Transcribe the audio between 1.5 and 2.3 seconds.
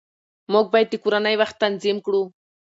تنظیم کړو